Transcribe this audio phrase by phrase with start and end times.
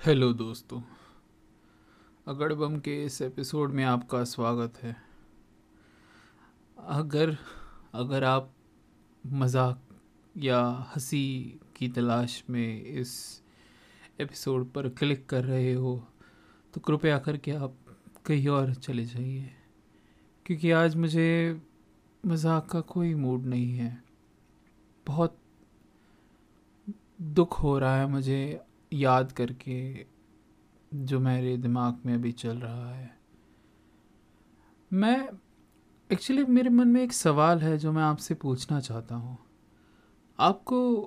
[0.00, 0.80] Hello दोस्तों
[2.26, 4.94] अगड़ बम के इस एपिसोड में आपका स्वागत है।
[6.76, 7.36] अगर
[7.94, 8.50] अगर आप
[9.26, 9.82] मज़ाक
[10.36, 10.60] या
[10.94, 13.12] हँसी की तलाश में इस
[14.20, 15.94] एपिसोड पर क्लिक कर रहे हो
[16.74, 17.76] तो कृपया करके आप
[18.26, 19.50] कहीं और चले जाइए,
[20.46, 21.60] क्योंकि आज मुझे
[22.24, 24.02] मज़ाक का कोई मूड नहीं है।
[25.06, 25.38] बहुत
[27.20, 28.60] दुख हो रहा है मुझे
[28.92, 30.06] याद करके
[30.94, 33.18] जो मेरे दिमाग में अभी चल रहा है।
[34.92, 35.28] मैं
[36.12, 39.38] एक्चुअली मेरे मन में एक सवाल है जो मैं आपसे पूछना चाहता हूँ।
[40.40, 41.02] आपको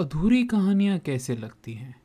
[0.00, 2.02] अधूरी कहानियाँ कैसे लगती हैं?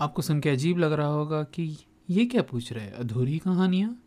[0.00, 1.76] आपको सुन के अजीब लग रहा होगा कि
[2.10, 2.92] ये क्या पूछ रहे हैं?
[2.92, 4.02] अधूरी कहानियाँ?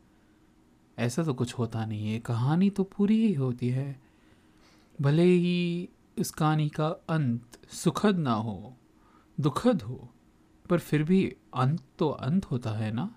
[0.97, 4.01] ऐसा तो कुछ होता नहीं है। कहानी तो पूरी ही होती है।
[5.01, 8.77] भले ही उस कहानी का अंत सुखद ना हो,
[9.39, 10.13] दुखद हो,
[10.69, 13.15] पर फिर भी अंत तो अंत होता है ना?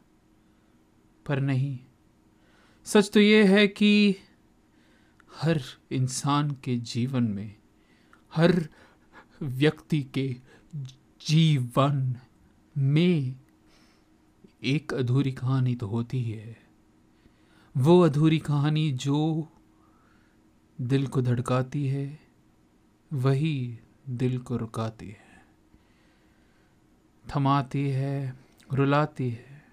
[1.26, 1.78] पर नहीं।
[2.84, 4.16] सच तो ये है कि
[5.42, 7.56] हर इंसान के जीवन में,
[8.34, 8.68] हर
[9.42, 10.36] व्यक्ति के
[11.28, 12.16] जीवन
[12.78, 13.40] में
[14.64, 16.56] एक अधूरी कहानी तो होती ही है।
[17.76, 19.48] वो अधूरी कहानी जो
[20.80, 22.29] दिल को धड़काती है
[23.12, 25.46] वही दिल को रुकाती है।
[27.36, 28.36] थमाती है,
[28.72, 29.66] रुलाती है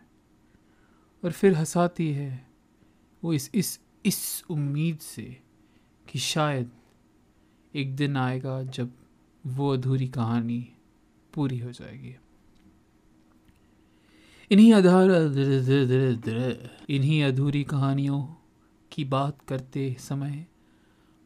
[1.24, 2.48] और फिर हंसाती है।
[3.24, 5.42] वो इस इस इस उम्मीद से
[6.10, 6.72] कि शायद
[7.76, 8.92] एक दिन आएगा जब
[9.46, 10.74] वो अधूरी कहानी
[11.34, 12.16] पूरी हो जाएगी।
[14.52, 15.10] इन्हीं आधार,
[16.90, 18.24] इन्हीं अधूरी कहानियों
[18.92, 20.46] की बात करते समय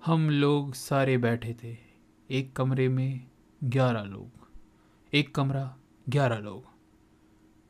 [0.05, 1.90] हम लोग सारे बैठे थे।
[2.31, 3.27] एक कमरे में
[3.63, 4.47] ग्यारह लोग,
[5.13, 5.63] एक कमरा
[6.09, 6.63] ग्यारह लोग।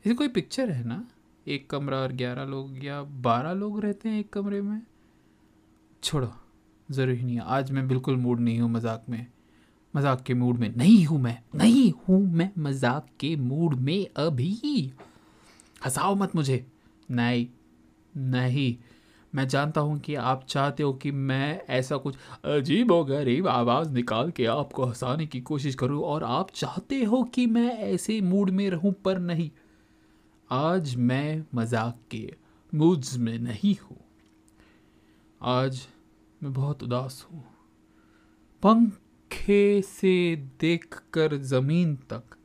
[0.05, 1.07] इसे कोई पिक्चर है ना?
[1.47, 4.81] एक कमरा और ग्यारह लोग या बारह लोग रहते हैं एक कमरे में?
[6.03, 6.31] छोड़ो,
[6.91, 9.25] ज़रूरी नहीं है। आज मैं बिल्कुल मूड नहीं हूँ मज़ाक में।
[9.95, 14.93] मज़ाक के मूड में नहीं हूँ मैं। नहीं हूँ मैं मज़ाक के मूड में अभी।
[15.85, 16.65] हंसाओ मत मुझे।
[17.11, 17.47] नहीं
[18.17, 18.75] नहीं।
[19.33, 22.15] मैं जानता हूँ कि आप चाहते हो कि मैं ऐसा कुछ
[22.45, 27.23] अजीब और गरीब आवाज़ निकाल के आपको हंसाने की कोशिश करूँ, और आप चाहते हो
[27.25, 29.49] कि मैं ऐसे मूड में रहूँ पर नहीं।
[30.49, 32.27] आज मैं मज़ाक के
[32.73, 33.97] मूड्स में नहीं हूँ।
[35.41, 35.81] आज
[36.41, 37.43] मैं बहुत उदास हूँ।
[38.63, 42.35] पंखे से देखकर ज़मीन तक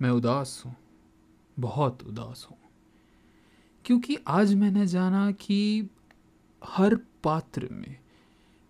[0.00, 0.74] मैं उदास हूँ,
[1.56, 2.58] बहुत उदास हूँ।
[3.84, 5.88] क्योंकि आज मैंने जाना कि
[6.66, 7.96] हर पात्र में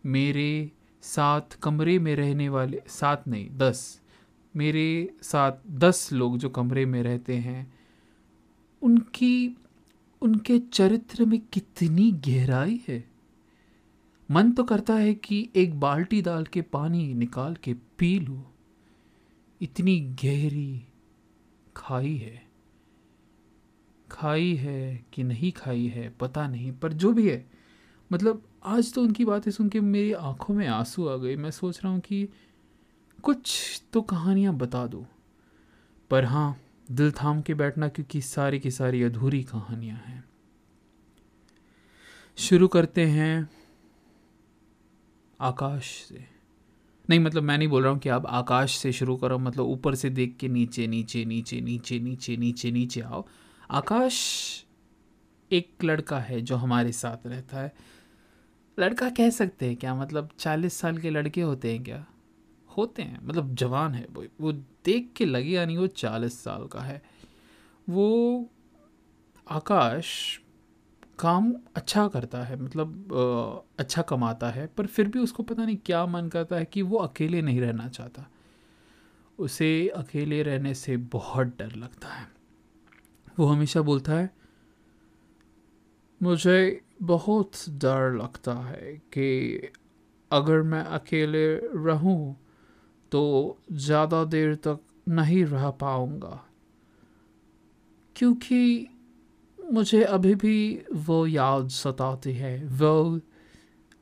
[0.06, 0.72] मेरे
[1.03, 4.03] साथ कमरे में रहने वाले, सात नहीं, दस,
[4.56, 7.75] मेरे साथ दस लोग जो कमरे में रहते हैं,
[8.82, 9.56] उनकी,
[10.22, 13.10] उनके चरित्र में कितनी गहराई है।
[14.31, 18.55] मन तो करता है कि एक बाल्टी डाल के पानी निकाल के पी लो।
[19.62, 20.87] इतनी गहरी
[21.76, 22.47] खाई है।
[24.11, 27.53] खाई है कि नहीं खाई है, पता नहीं, पर जो भी है
[28.10, 31.81] मतलब आज तो उनकी बातें सुन के मेरी आँखों में आँसू आ गए। मैं सोच
[31.84, 32.28] रहा हूँ कि
[33.22, 35.06] कुछ तो कहानियाँ बता दो।
[36.10, 36.56] पर हाँ
[36.91, 40.25] दिल थाम के बैठना क्योंकि सारी की सारी अधूरी कहानियाँ हैं।
[42.38, 43.48] शुरू करते हैं
[45.41, 46.25] आकाश से।
[47.10, 49.94] नहीं मतलब मैं नहीं बोल रहा हूँ कि आप आकाश से शुरू करो मतलब ऊपर
[49.94, 53.25] से देख के नीचे नीचे नीचे नीचे नीचे नीचे नीचे आओ।
[53.70, 54.16] आकाश
[55.50, 57.72] एक लड़का है जो हमारे साथ रहता है।
[58.78, 59.94] लड़का कह सकते हैं क्या?
[59.94, 62.06] मतलब चालीस साल के लड़के होते हैं क्या?
[62.76, 64.52] होते हैं। मतलब जवान है वो। वो
[64.84, 67.02] देख के लगे नहीं, वो चालीस साल का है।
[67.88, 68.50] वो
[69.50, 70.40] आकाश
[71.18, 76.06] काम अच्छा करता है। मतलब अच्छा कमाता है। पर फिर भी उसको पता नहीं क्या
[76.06, 78.30] मन करता है कि वो अकेले नहीं रहना चाहता।
[79.38, 82.28] उसे अकेले रहने से बहुत डर लगता है।
[83.38, 84.31] वो हमेशा बोलता है,
[86.22, 89.70] मुझे बहुत डर लगता है कि
[90.31, 92.37] अगर मैं अकेले रहूँ
[93.12, 96.44] तो ज़्यादा देर तक नहीं रह पाऊँगा।
[98.17, 98.88] क्योंकि
[99.58, 103.20] मुझे अभी भी वो याद सताती है, वो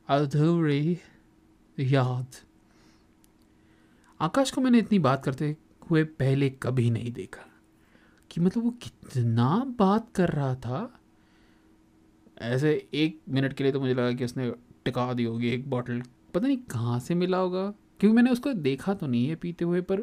[0.07, 0.99] अधूरी
[1.77, 2.35] याद।
[4.19, 5.55] आकाश को मैंने इतनी बात करते
[5.89, 7.45] हुए पहले कभी नहीं देखा
[8.31, 9.49] कि मतलब वो कितना
[9.79, 10.99] बात कर रहा था
[12.43, 14.49] ऐसे एक मिनट के लिए तो मुझे लगा कि उसने
[14.85, 16.01] टिका दी होगी एक बॉटल
[16.33, 17.69] पता नहीं कहाँ से मिला होगा,
[17.99, 20.01] क्योंकि मैंने उसको देखा तो नहीं है पीते हुए, पर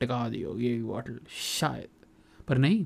[0.00, 1.88] टिका दी होगी एक बॉटल शायद।
[2.48, 2.84] पर नहीं,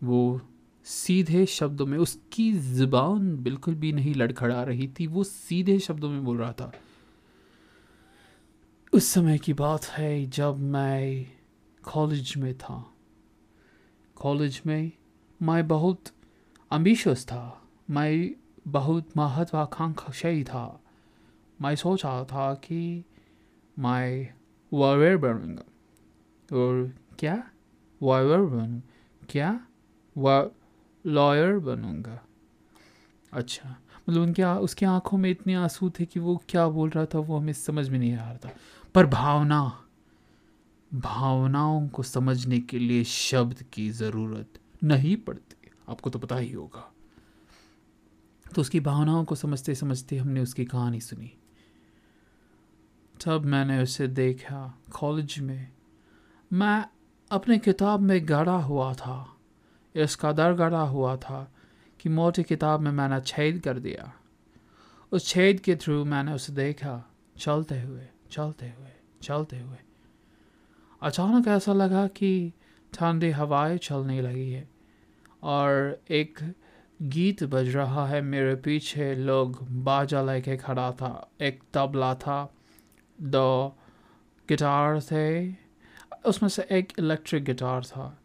[0.00, 0.40] वो
[0.86, 6.24] सीधे शब्दों में, उसकी ज़ुबान बिल्कुल भी नहीं लड़खड़ा रही थी, वो सीधे शब्दों में
[6.24, 6.72] बोल रहा था,
[8.92, 11.26] उस समय की बात है जब मैं
[11.82, 12.84] कॉलेज में था।
[14.16, 14.90] कॉलेज में
[15.40, 16.12] मैं बहुत
[16.70, 17.60] अम्बिशियस था।
[17.90, 18.30] मैं
[18.68, 20.82] बहुत महत्वाकांक्षी था।
[21.60, 23.04] मैं सोच था कि
[23.78, 24.34] मैं
[24.72, 25.62] वायर बनूँगा।
[26.56, 27.50] और क्या?
[28.02, 28.82] वायर बनूँ,
[29.28, 29.66] क्या?
[31.06, 32.26] लॉयर बनूँगा।
[33.32, 33.76] अच्छा
[34.08, 37.38] मतलब उनके उसके आँखों में इतने आँसू थे कि वो क्या बोल रहा था वो
[37.38, 38.50] हमें समझ में नहीं आ रहा था।
[38.94, 39.84] पर भावना,
[40.94, 44.48] भावनाओं को समझने के लिए शब्द की ज़रूरत
[44.84, 46.93] नहीं पड़ती। आपको तो पता ही होगा।
[48.54, 51.32] तो उसकी भावनाओं को समझते समझते हमने उसकी कहानी सुनी।
[53.24, 55.72] तब मैंने उसे देखा कॉलेज में।
[56.52, 56.86] मैं
[57.30, 59.36] अपने किताब में गड़ा हुआ था।
[59.94, 61.52] इस कदर गड़ा हुआ था
[62.00, 64.12] कि मोटी किताब में मैंने छेद कर दिया।
[65.12, 68.90] उस छेद के थ्रू मैंने उसे देखा चलते हुए चलते हुए
[69.22, 69.76] चलते हुए।
[71.02, 72.52] अचानक ऐसा लगा कि
[72.92, 74.68] ठंडी हवाएँ चलने लगी है
[75.42, 76.38] और एक
[77.02, 82.54] गीत बज रहा है मेरे पीछे। लोग बाजा लेके खड़ा था। एक तबला था।
[83.22, 83.76] दो
[84.48, 85.52] गिटार थे।
[86.26, 88.18] उसमें से एक इलेक्ट्रिक गिटार था।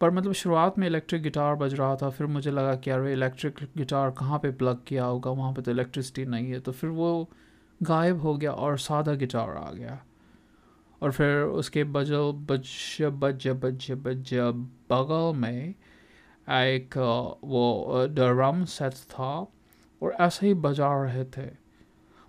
[0.00, 3.54] पर मतलब शुरुआत में इलेक्ट्रिक गिटार बज रहा था। फिर मुझे लगा कि यार इलेक्ट्रिक
[3.76, 5.30] गिटार कहाँ पे प्लग किया होगा?
[5.30, 7.30] वहाँ पे तो इलेक्ट्रिसिटी नहीं है। तो फिर वो
[7.82, 10.04] गायब हो गया और सादा गिटार आ गया।
[11.02, 12.68] और फिर उसके बजल बज
[13.02, 14.34] बज बज बज
[14.90, 15.74] बगल में
[16.48, 16.96] एक
[17.44, 19.46] वो ड्रम सेट था
[20.02, 21.50] और ऐसे ही बजा रहे थे।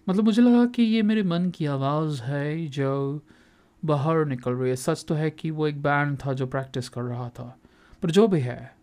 [0.09, 3.21] मतलब मुझे लगा कि ये मेरे मन की आवाज़ है, जो
[3.85, 7.01] बाहर निकल रही है। सच तो है कि वो एक बैंड था जो प्रैक्टिस कर
[7.01, 7.57] रहा था।
[8.03, 8.75] पर जो भी है,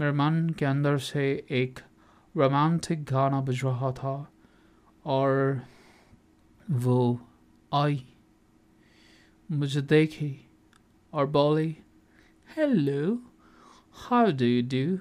[0.00, 1.78] मेरे मन के अंदर से एक
[2.36, 4.32] रोमांटिक गाना बज रहा था
[5.04, 5.60] और
[6.70, 7.20] वो
[7.74, 8.04] आई,
[9.50, 10.36] मुझे देखी
[11.12, 11.76] और बोली
[12.56, 13.27] hello
[14.00, 14.98] how do you do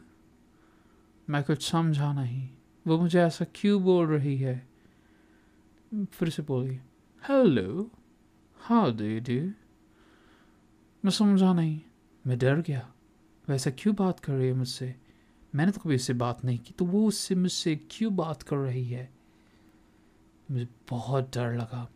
[1.29, 2.49] मैं कुछ समझा नहीं।
[2.87, 4.67] वो मुझे ऐसा क्यों बोल रही है?
[5.93, 6.75] फिर से बोली
[7.29, 7.91] hello
[8.59, 9.47] how do you do
[11.05, 11.81] मैं समझा नहीं।
[12.27, 12.93] मैं डर गया।
[13.49, 14.95] वैसा क्यों बात कर रही है मुझसे?
[15.55, 18.89] मैंने तो कभी उससे बात नहीं की। तो वो उससे मुझसे क्यों बात कर रही
[18.89, 19.13] है?
[20.51, 21.91] मुझे बहुत डर लगा।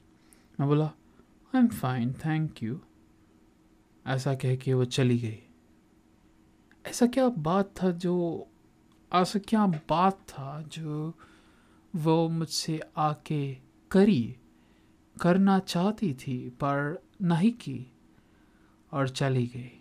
[0.59, 2.79] मैं बोला I am fine thank you
[4.07, 5.43] ऐसा कह के वो चली गई।
[6.85, 8.47] ऐसा क्या बात था जो,
[9.11, 11.13] ऐसा क्या बात था जो
[11.95, 13.53] वो मुझसे आके
[13.91, 14.37] करी,
[15.21, 17.91] करना चाहती थी, पर नहीं की
[18.91, 19.71] और चली गई।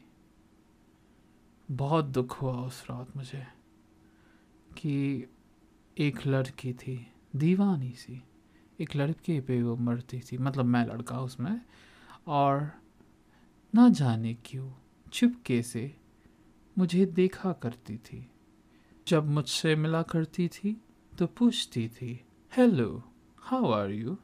[1.70, 3.46] बहुत दुख हुआ उस रात मुझे
[4.78, 5.24] कि
[5.98, 7.06] एक लड़की थी,
[7.36, 8.22] दीवानी सी।
[8.80, 11.60] एक लड़के पे वो मरती थी मतलब मैं लड़का उसमें,
[12.26, 12.70] और
[13.74, 14.70] ना जाने क्यों
[15.12, 15.96] चुपके से
[16.80, 18.30] मुझे देखा करती थी।
[19.06, 20.80] जब मुझसे मिला करती थी
[21.18, 23.02] तो पूछती थी हेलो
[23.38, 24.16] हाउ आर यू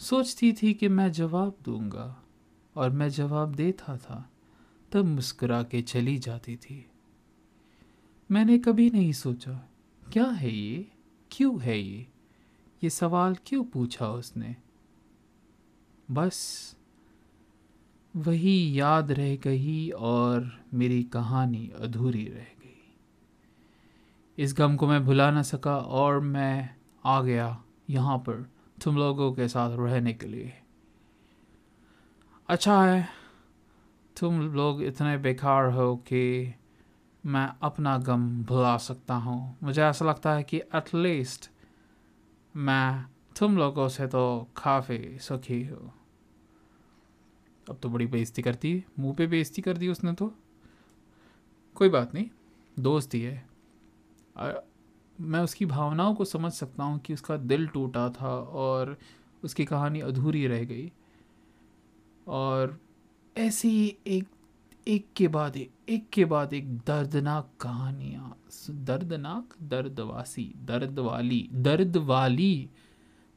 [0.00, 2.22] सोचती थी कि मैं जवाब दूँगा,
[2.76, 4.30] और मैं जवाब देता था,
[4.92, 6.90] तब मुस्कुरा के चली जाती थी।
[8.30, 9.68] मैंने कभी नहीं सोचा,
[10.12, 10.86] क्या है ये?
[11.30, 12.06] क्यों है ये?
[12.84, 14.56] ये सवाल क्यों पूछा उसने?
[16.10, 16.38] बस
[18.18, 22.94] वही याद रह गई और मेरी कहानी अधूरी रह गई।
[24.38, 26.68] इस गम को मैं भुला ना सका और मैं
[27.04, 27.56] आ गया
[27.90, 28.44] यहाँ पर
[28.82, 30.52] तुम लोगों के साथ रहने के लिए।
[32.48, 33.08] अच्छा है,
[34.16, 36.54] तुम लोग इतने बेकार हो कि
[37.24, 41.50] मैं अपना गम भुला सकता हूँ। मुझे ऐसा लगता है कि एटलीस्ट
[42.54, 43.04] मैं
[43.38, 45.92] तुम लोगों से तो काफ़ी सुखी हूँ।
[47.68, 50.32] अब तो बड़ी बेइज्जती करती है मुँह पे बेइज्जती कर दी उसने तो।
[51.76, 52.28] कोई बात नहीं,
[52.78, 53.46] दोस्त ही है।
[55.18, 58.96] मैं उसकी भावनाओं को समझ सकता हूँ कि उसका दिल टूटा था और
[59.44, 60.90] उसकी कहानी अधूरी रह गई।
[62.26, 62.78] और
[63.36, 64.28] ऐसी एक
[64.86, 68.36] एक के बाद एक एक के बाद एक दर्दनाक कहानियाँ
[68.70, 72.68] दर्दनाक, दर्दवासी दर्द वाली दर्द वाली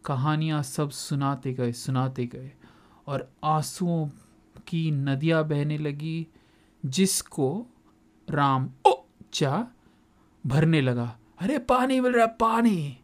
[0.05, 2.51] कहानियाँ सब सुनाते गए सुनाते गए।
[3.07, 4.09] और आंसुओं
[4.67, 6.27] की नदियाँ बहने लगी,
[6.85, 7.65] जिसको
[8.29, 9.03] राम ओ
[9.33, 9.67] चा
[10.45, 12.97] भरने लगा। अरे, पानी मिल रहा पानी!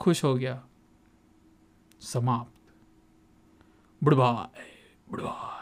[0.00, 0.64] खुश हो गया।
[2.00, 2.74] समाप्त।
[4.04, 4.62] बुढ़वाए
[5.10, 5.61] बुढ़वाए